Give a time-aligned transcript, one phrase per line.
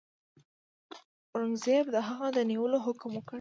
[1.31, 3.29] اورنګزېب د هغه د نیولو حکم وکړ.